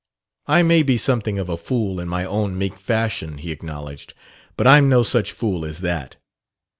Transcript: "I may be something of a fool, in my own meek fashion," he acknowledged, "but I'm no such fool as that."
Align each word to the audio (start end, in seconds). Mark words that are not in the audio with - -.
"I 0.47 0.63
may 0.63 0.81
be 0.81 0.97
something 0.97 1.37
of 1.37 1.47
a 1.47 1.57
fool, 1.57 1.99
in 1.99 2.07
my 2.07 2.25
own 2.25 2.57
meek 2.57 2.79
fashion," 2.79 3.37
he 3.37 3.51
acknowledged, 3.51 4.15
"but 4.57 4.65
I'm 4.65 4.89
no 4.89 5.03
such 5.03 5.31
fool 5.31 5.63
as 5.63 5.81
that." 5.81 6.15